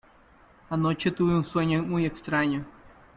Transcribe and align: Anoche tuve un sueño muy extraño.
Anoche 0.71 1.11
tuve 1.11 1.35
un 1.35 1.45
sueño 1.45 1.83
muy 1.83 2.07
extraño. 2.07 2.65